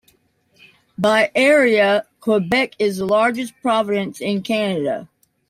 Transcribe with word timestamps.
By 0.97 1.29
area, 1.35 2.07
Quebec 2.21 2.73
is 2.79 2.97
the 2.97 3.05
largest 3.05 3.53
province 3.61 4.19
of 4.19 4.43
Canada. 4.43 5.07